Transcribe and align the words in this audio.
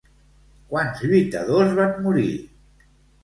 Quants 0.71 1.03
lluitadors 1.11 1.77
van 1.81 1.93
morir? 2.07 2.27